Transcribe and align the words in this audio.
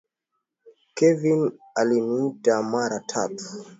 Kevin 0.95 1.51
aliniita 1.79 2.61
mara 2.71 2.99
tatu. 3.09 3.45